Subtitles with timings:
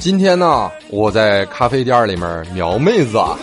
[0.00, 3.36] 今天呢，我在咖啡店里面瞄妹子啊，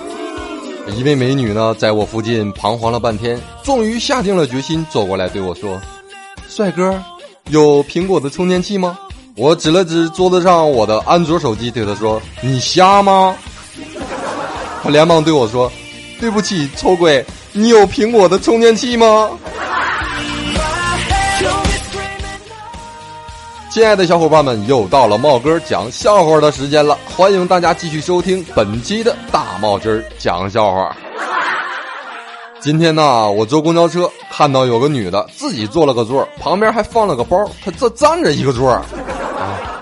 [0.96, 5.80] 一位美女呢，在我附近彷徨了半天，终于下定了决心，走过来对我说
[6.50, 7.00] ：“帅哥，
[7.50, 8.98] 有苹果的充电器吗？”
[9.38, 13.36] 我指了指桌子上我的安卓手机，对他说：“你瞎吗？”
[14.82, 15.71] 他连忙对我说
[16.20, 17.23] ：“对不起，臭鬼，
[17.57, 19.29] 你有苹果的充电器吗？”
[23.71, 30.93] 亲爱的小伙伴们，又到了帽哥讲笑话的时间了，欢迎大家继续收听本期的大帽针讲笑话。
[32.59, 38.69] 今天呢，我坐公交车看到有个女的自己坐了个座，旁边还放了个包，她这站着一个座。
[38.69, 38.83] 啊，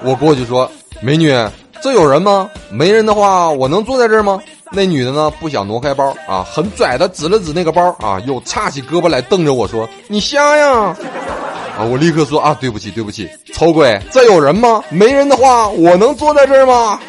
[0.03, 0.69] 我过去说
[1.01, 1.33] ：“美女，
[1.81, 2.47] 这有人吗？
[2.69, 4.39] 没人的话，我能坐在这儿吗？”
[4.75, 10.95] 那女的呢，不想挪开包啊，很拽的指了指那个包啊，又叉起胳膊来瞪着我说：“你瞎呀！”
[11.77, 11.83] 啊！
[11.83, 14.83] 我立刻说啊，对不起，对不起，丑鬼，这有人吗？
[14.89, 16.99] 没人的话，我能坐在这儿吗？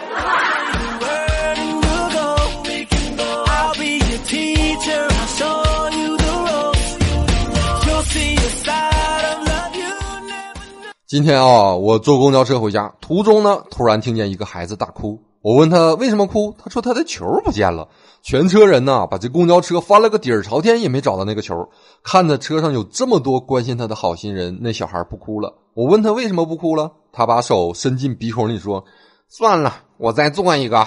[11.06, 15.18] 今天啊，我坐公交车回家，途中呢，突然听见一个孩子大哭。
[15.44, 17.86] 我问他为什么哭，他说他的球不见了。
[18.22, 21.54] 全车人呢，把这公交车翻了个底儿朝天，也没找到那个球。
[22.02, 25.52] 看着车上有这么多关心他的好心人，那小孩不哭了。
[25.74, 28.82] 我问他为什么不哭了，他把手伸进鼻孔里说
[29.28, 30.82] ：“算了，我再做一个。”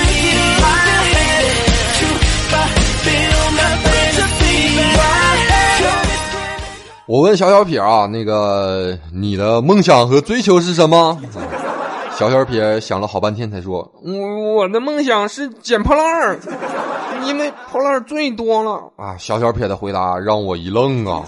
[7.06, 11.16] 我问小小撇啊，那个你的梦想和追求是什么？
[12.18, 16.40] 小小撇想了好半天才说：“我我的梦想是捡破烂儿，
[17.26, 21.22] 因为破烂儿最多了。”啊，小小撇的回答让我一愣啊！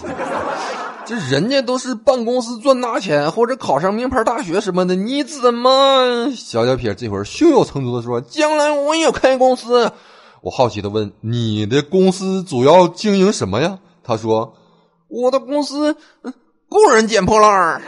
[1.05, 6.29] 这人家都是办公室赚大钱或者考上名牌大学什么的，你怎么？
[6.35, 9.89] 小小撇这会儿胸有成竹的说：“将来我也开公司。”
[10.41, 14.53] 我好奇的问：“你的公司主要经营什么呀？”他说。
[15.09, 15.97] 我的公司
[16.69, 17.81] 雇人捡破烂儿。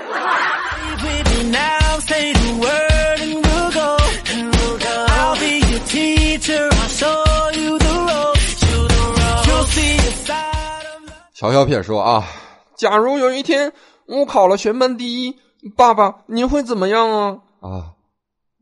[11.34, 12.24] 小小撇说啊，
[12.76, 13.72] 假如有一天
[14.08, 15.36] 我考了全班第一，
[15.76, 17.38] 爸爸你会怎么样啊？
[17.62, 17.94] 啊，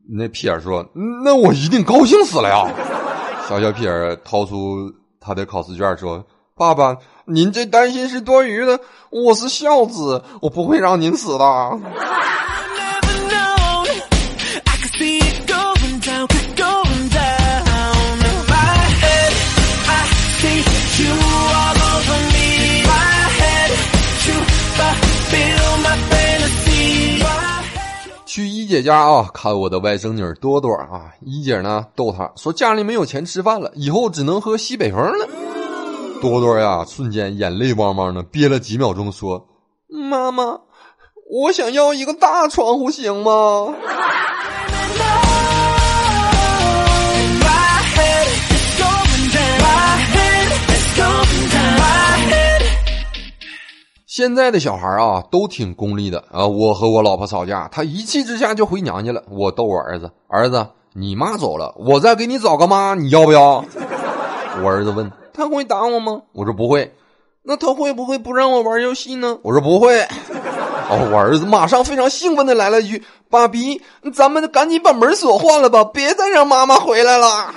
[0.08, 0.86] 那撇说，
[1.24, 2.70] 那我一定高兴死了呀。
[3.48, 3.90] 小小撇
[4.24, 6.22] 掏出他的考试卷说。
[6.60, 6.94] 爸爸，
[7.24, 8.78] 您这担心是多余的。
[9.08, 11.78] 我是孝子，我不会让您死的。
[28.26, 31.08] 去一姐家啊，看我的外甥女多多啊。
[31.24, 35.26] 一姐呢逗她说，家里没有钱吃饭了，以后只能喝西北风了。
[36.20, 39.46] 多多呀，瞬间眼泪汪汪的，憋了几秒钟说
[39.88, 40.60] ：“妈妈，
[41.30, 43.74] 我想要一个大窗户，行吗？”
[54.06, 56.46] 现在的小孩啊，都挺功利的啊。
[56.46, 59.24] 我和我老婆吵架，他一气之下就回娘家了。
[59.30, 63.64] 我逗我儿子：“儿子，你妈走了，我再给你找个妈，你要不要？”
[64.62, 65.10] 我儿子问。
[65.32, 66.22] 他会打我吗？
[66.32, 66.92] 我说不会。
[67.42, 69.38] 那他会不会不让我玩游戏呢？
[69.42, 70.00] 我说不会。
[70.90, 73.80] 哦，我儿子马上非常兴奋的来了一句：“爸比，
[74.12, 77.54] 咱们赶紧把门锁换了吧，别再让妈妈回来了。”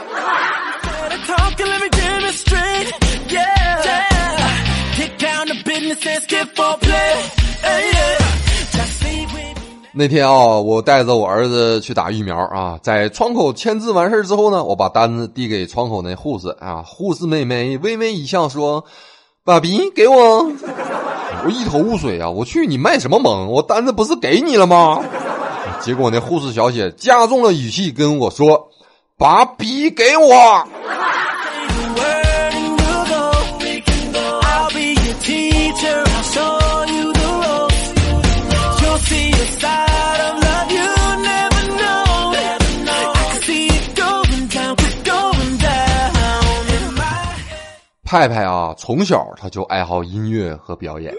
[9.96, 18.84] 那天啊，我带着我儿子去打疫苗啊，在窗口签字完事之后呢，我把单子递给窗口那护士啊，护士妹妹微微一笑说
[19.46, 20.52] ：“爸比，给我。”
[21.46, 23.48] 我一头雾水啊，我去，你卖什么萌？
[23.52, 25.00] 我单子不是给你了吗？
[25.80, 28.70] 结果那护士小姐加重了语气跟我说
[29.16, 30.68] ：“把笔给我。”
[48.14, 51.12] 派派啊，从小他就爱好音乐和表演，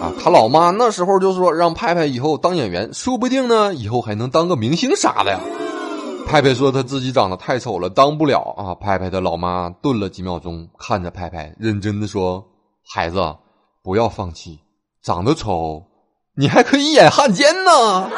[0.00, 5.40] 啊，他老妈那时候就说让派派以后当演员，说不定呢以后还能当个明星啥的呀。
[6.24, 8.72] 派派说他自己长得太丑了，当不了啊。
[8.76, 12.44] 派派的老妈顿了几秒钟，看着派派，认真的说
[12.94, 13.34] ：“孩子，
[13.82, 14.60] 不要放弃，
[15.02, 15.82] 长得丑，
[16.36, 18.08] 你还可以演汉奸呢。”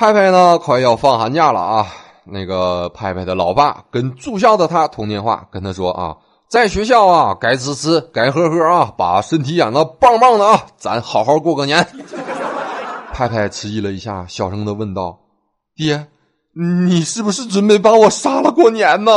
[0.00, 1.86] 派派呢，快要放寒假了啊！
[2.24, 6.16] 那个派派的老爸跟住校的他通电话，跟他说啊，
[6.48, 11.86] 在学校啊，该吃吃，该喝喝啊，把身体养的棒棒的啊，咱好好过个年。
[13.12, 15.18] 派派迟疑了一下，小声的问道
[15.76, 16.06] ：“爹，
[16.88, 19.12] 你是不是准备把我杀了过年呢？”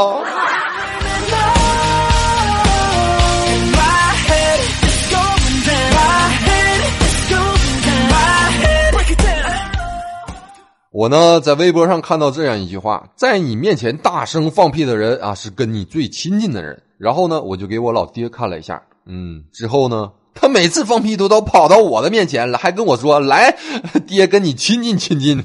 [10.93, 16.79] 我呢，在微博上看到这样一句话：在你面前大声放屁的人啊，是跟你最亲近的人。
[16.99, 23.57] 然后呢，我就给我老爹看了一下，嗯，之后呢，他每次放屁都都跑到我的面前了，还跟我说：“来，
[24.05, 25.43] 爹跟你亲近亲近。”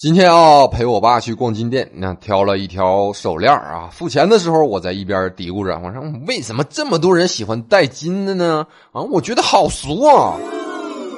[0.00, 3.90] 今天啊，陪我爸去逛金店，那挑了一条手链啊。
[3.92, 8.66] 付钱的时候，我在一边嘀咕着：“我说为什么这么多人喜欢戴金的呢？
[8.92, 10.38] 啊，我觉得好俗啊。”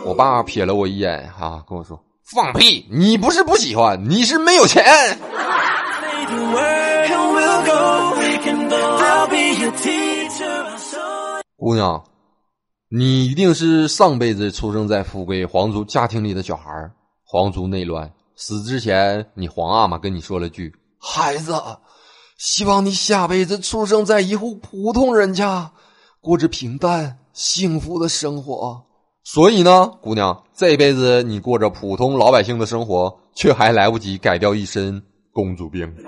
[0.05, 1.97] 我爸瞥了我一眼，哈，跟我说
[2.27, 2.85] ：“放屁！
[2.91, 4.85] 你不是不喜欢，你是没有钱。”
[11.57, 12.03] 姑娘，
[12.91, 16.91] 你一定是上辈子出生在富贵皇族家庭里的小孩
[17.25, 18.11] 皇族内乱。
[18.37, 21.55] 死之前，你皇阿玛跟你说了句：“孩子，
[22.39, 25.71] 希望你下辈子出生在一户普通人家，
[26.21, 28.85] 过着平淡幸福的生活。”
[29.25, 35.01] 所以呢，姑娘，这辈子你过着普通老百姓的生活，却还来不及改掉一身
[35.33, 35.95] 公主病。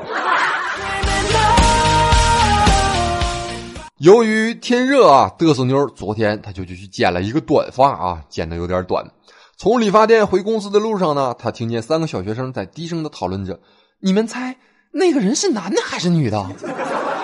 [3.98, 9.08] 由于天热啊，嘚瑟妞昨天她就去剪了一个短发啊，剪的有点短。
[9.56, 13.58] 从理发店回公司的路上呢，他听见三个小学生在低声的讨论着
[14.00, 14.56] ：“你们猜
[14.90, 16.44] 那个人是男的还是女的？”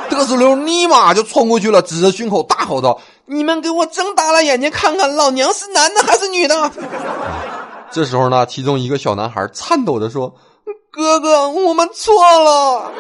[0.09, 6.71] 嘚瑟溜立马就冲过去了，指着胸口大吼道：“你们给我睁大了眼睛看看，老娘是男的还是女的？”
[7.91, 10.33] 这时候呢，其中一个小男孩颤抖着说
[10.91, 12.93] ：“哥哥，我们错了。”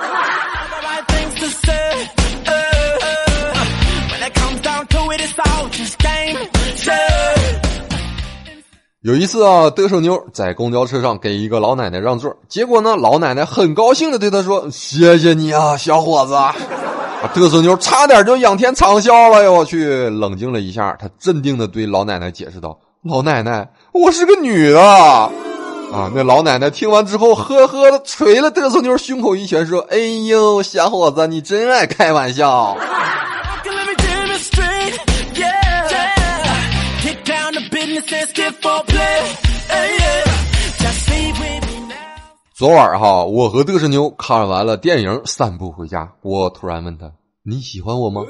[9.02, 16.34] 有一次啊，嘚瑟妞在公交车上给一个老奶奶让座，结果呢，老奶奶很高兴的对她说：“谢谢你啊，小伙子。”
[17.34, 19.54] 嘚瑟妞差点就仰天长啸了哟！
[19.54, 24.82] 我去，冷静了一下，她镇定的对老奶奶解释道：“老奶奶，我是个女的。”
[25.90, 32.76] 啊，那老奶奶听完之后，呵呵的捶了嘚瑟妞胸口一拳，说：“哎呦，小伙子，你真爱开玩笑。”
[42.54, 46.10] 昨晚哈，我和嘚瑟妞看完了电影，散步回家。
[46.22, 47.10] 我突然问他
[47.44, 48.22] ：“你喜欢我吗？”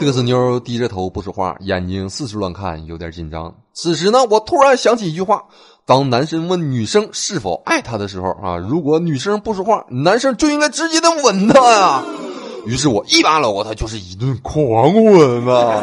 [0.00, 3.52] 嘚瑟妞低着头不说话，眼睛四处乱看，有点紧张。
[3.74, 5.44] 此时呢，我突然想起一句话：
[5.84, 12.04] 当男生问女生是否爱他的时候啊，如果女生不说话，男生就应该直接的吻她呀。
[12.66, 15.82] 于是我一把搂过她，就是一顿狂吻啊。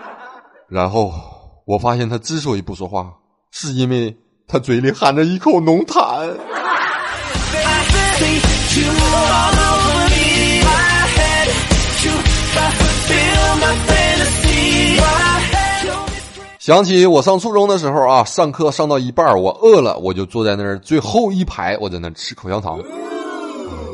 [0.68, 1.12] 然后
[1.64, 3.12] 我发现他之所以不说话，
[3.50, 4.16] 是因为
[4.48, 6.28] 他嘴里含着一口浓痰。
[16.58, 22.80] 想起我上初中的时候啊，上课上到一半，我饿了，我就坐在那儿最后一排，我在那吃口香糖，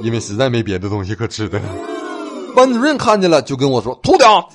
[0.02, 1.60] 因为实在没别的东西可吃的。
[2.54, 4.46] 班主任看见了，就跟我说吐掉。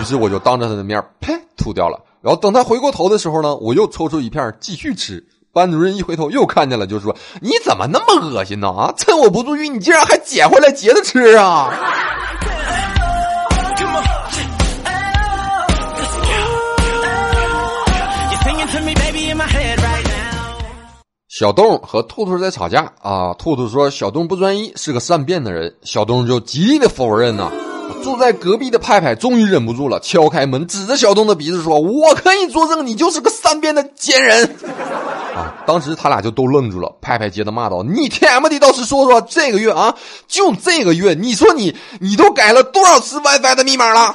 [0.00, 1.98] 于是我就当着他的面呸吐掉了。
[2.20, 5.24] 然后等他回过头的时候呢，我又抽出一片继续吃。
[5.52, 8.68] 班主任一回头又看见了，就说：“你怎么那么恶心呢？
[8.68, 11.70] 啊，趁我不注意，你竟然还捡回来接着吃啊！”
[21.28, 27.50] 小东和兔兔在吵架啊，兔兔说小东不专一，是个善变的人，小东就极力的否认呢。
[28.02, 34.44] 住在隔壁的派派终于忍不住了，敲开门，指着小东的鼻子说：“我可以作证，你就是个善变的奸人。”
[35.34, 35.54] 啊！
[35.66, 39.94] 当时他俩就都愣住了，派派接着骂道：“你 TM 的倒是说说，这个月啊，
[40.28, 44.14] 就这个月，你说你你都改了多少次 WiFi 的密码了？”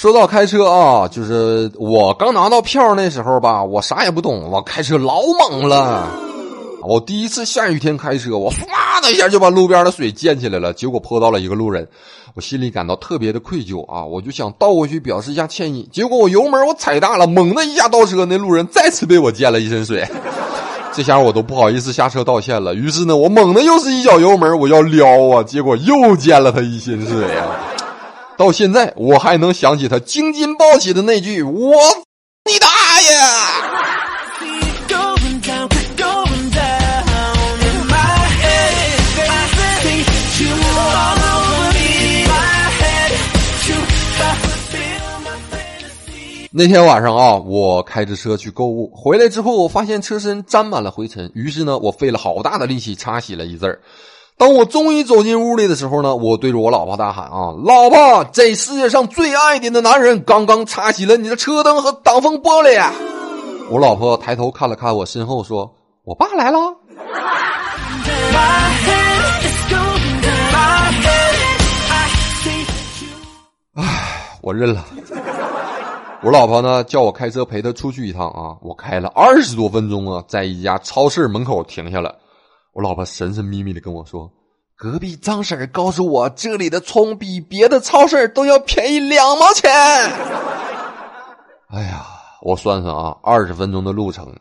[0.00, 6.10] 说到开车啊，就是我刚拿到票那时候吧，我啥也不懂，我开车老猛了。
[6.82, 8.64] 我第一次下雨天开车，我唰
[9.02, 11.86] 的一下就把路边的水溅起来了，结果泼到了一个路人，
[12.34, 14.02] 我心里感到特别的愧疚啊！
[14.02, 20.08] 我就想倒过去表示一下歉意，结果我油门我踩大了，猛的一下倒车，那路人再次被我溅了一身水，
[20.94, 22.74] 这下我都不好意思下车道歉了。
[22.74, 27.66] 于是呢，我猛的又是一脚油门，我要撩啊，结果又溅了他一身水啊！
[28.40, 31.74] 到现在我还能想起他京津报喜的那句：“我
[32.50, 32.66] 你大
[33.02, 33.08] 爷！”
[46.50, 53.78] 那天晚上啊，我开着车去购物，回来之后我发现车身沾满了灰尘，于是呢，我费了好大的力气擦洗了一阵儿
[54.40, 62.82] 当我终于走进屋里的时候呢，我对着我老婆大喊：“啊，老婆，这世界上最爱你的男人刚刚擦洗了你的车灯和挡风玻璃。”
[63.68, 65.70] 我老婆抬头看了看我身后，说
[66.04, 66.58] ：“我爸来了。”
[73.74, 74.82] 唉，我认了。
[76.22, 82.16] 我老婆呢叫我开车陪她出去一趟啊，我开了二十多分钟啊，在一家超市门口停下了。
[82.80, 84.32] 我老婆神神秘秘的跟我说
[84.74, 89.70] ：“隔壁张婶告诉我，这里的葱比别的超市都要便宜两毛钱。
[91.68, 92.06] ”哎呀，
[92.40, 94.34] 我算算啊，二十分钟的路程，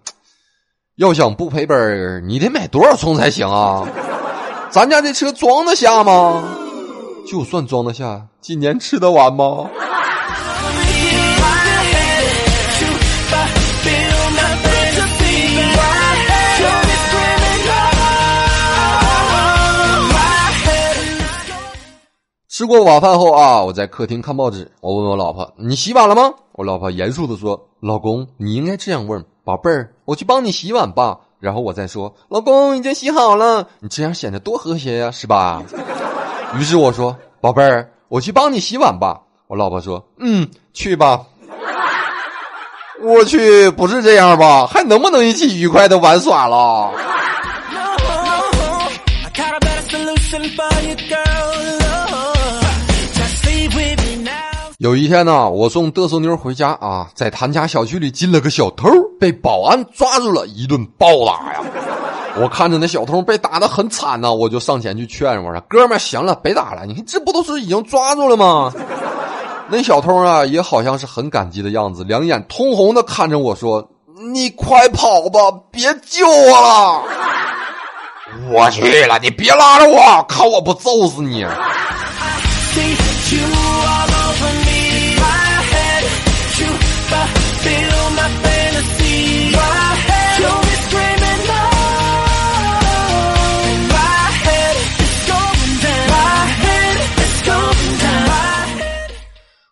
[0.96, 3.86] 要想不赔本你得买多少葱才行啊？
[4.72, 6.42] 咱家这车装得下吗？
[7.28, 9.70] 就算装得下，今年吃得完吗？
[22.60, 24.70] 吃过晚饭后啊，我在客厅看报纸。
[24.82, 35.64] 我问我老婆：“你洗碗了吗？”我老婆严肃的说：“老公，你应该这样问，宝贝儿，我去帮你洗碗吧。”然后我再说：“老公，已经洗好了。”你这样显得多和谐呀，是吧？
[36.58, 41.22] 于是我说：“宝贝儿，我去帮你洗碗吧。”我老婆说：“嗯，去吧。”
[43.02, 44.68] 我去，不是这样吧？
[44.68, 46.92] 还能不能一起愉快的玩耍了？
[54.80, 61.60] 有一天呢，我送嘚瑟妞回家啊，在他家小区里进了个小偷，被保安抓住了，一顿暴打呀！
[62.38, 68.72] 我看着那小偷被打的很惨呢，我就上前去劝我说：“哥们，行了，别打了，你看这不都是已经抓住了吗？”
[69.68, 73.86] 那小偷啊，也好像是很感激的样子，两眼通红的看着我说
[74.32, 77.04] ：“你快跑吧，别救我了！”
[78.50, 81.46] 我去了，你别拉着我，看我不揍死你！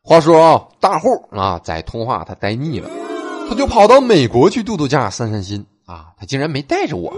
[0.07, 2.89] 话说啊，大户啊，在通化他待腻了，
[3.49, 6.05] 他就跑到美国去度度假、散散心啊。
[6.17, 7.13] 他竟然没带着我。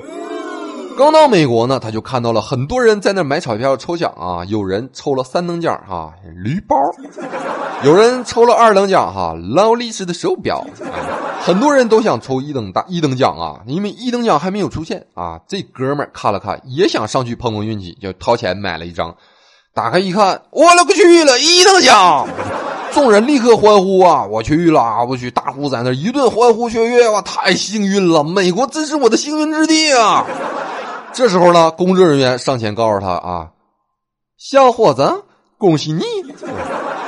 [0.98, 4.44] 刚到美国呢，他就看到了很多人在那买彩票抽奖啊。
[4.46, 6.12] 有人抽了三等奖哈，
[6.44, 6.76] 驴包；
[7.84, 10.66] 有人抽了二等奖哈，劳力士的手表。
[11.42, 15.40] 很多人都想抽一等大一等奖啊，因为一等奖还没有出现啊。
[15.48, 19.16] 这哥们儿看了看，也想上去碰碰运气，就掏钱买了一张。
[19.76, 22.28] 打开一看，我勒个去了，一等奖！
[22.92, 24.26] 众人立刻欢呼啊！
[24.26, 25.30] 我去了，我去！
[25.32, 28.24] 大呼在那一顿欢呼雀跃，哇，太幸运了！
[28.24, 30.26] 美国真是我的幸运之地啊！
[31.14, 33.50] 这时候呢，工作人员上前告诉他啊
[34.38, 35.24] ：“小伙子，
[35.58, 36.04] 恭喜你，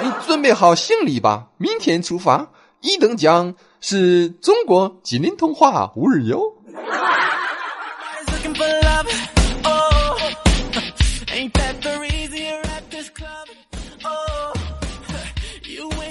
[0.02, 2.48] 你准备好行李吧，明天出发。
[2.82, 6.42] 一等奖是中国吉林通话五日游。”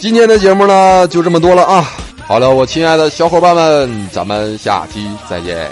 [0.01, 1.87] 今天的节目呢，就这么多了啊！
[2.27, 5.71] 好了，我亲爱的小伙伴们，咱们下期再见。